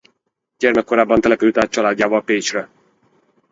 Gyermekkorában 0.57 1.21
települt 1.21 1.57
át 1.57 1.71
családjával 1.71 2.23
Pécsre. 2.23 2.69